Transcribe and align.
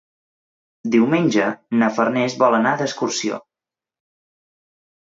Diumenge 0.95 1.51
na 1.83 1.91
Farners 1.99 2.37
vol 2.45 2.59
anar 2.63 2.73
d'excursió. 2.83 3.43